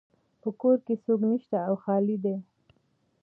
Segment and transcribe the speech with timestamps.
[0.41, 2.35] په کور کې څوک نشته او خالی ده